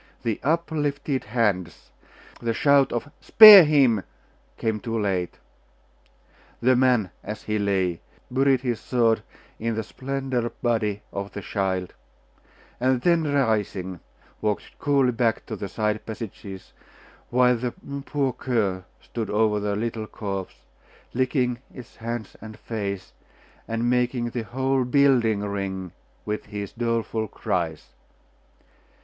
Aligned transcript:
The 0.23 0.39
uplifted 0.41 1.25
hands, 1.25 1.91
the 2.39 2.55
shout 2.55 2.91
of 2.91 3.11
'Spare 3.21 3.65
him!' 3.65 4.03
came 4.57 4.79
too 4.79 4.99
late. 4.99 5.37
The 6.59 6.75
man, 6.75 7.11
as 7.23 7.43
he 7.43 7.59
lay, 7.59 8.01
buried 8.31 8.61
his 8.61 8.79
sword 8.79 9.21
in 9.59 9.75
the 9.75 9.83
slender 9.83 10.49
body 10.49 11.03
of 11.13 11.33
the 11.33 11.43
child, 11.43 11.93
and 12.79 13.01
then 13.01 13.31
rising, 13.31 13.99
walked 14.41 14.79
coolly 14.79 15.11
back 15.11 15.45
to 15.45 15.55
the 15.55 15.69
side 15.69 16.03
passages, 16.03 16.73
while 17.29 17.55
the 17.57 17.75
poor 18.03 18.33
cur 18.33 18.83
stood 19.03 19.29
over 19.29 19.59
the 19.59 19.75
little 19.75 20.07
corpse, 20.07 20.61
licking 21.13 21.59
its 21.71 21.97
hands 21.97 22.35
and 22.41 22.57
face, 22.57 23.13
and 23.67 23.87
making 23.87 24.31
the 24.31 24.45
whole 24.45 24.83
building 24.83 25.41
ring 25.41 25.91
with 26.25 26.45
his 26.47 26.71
doleful 26.73 27.27
cries. 27.27 27.89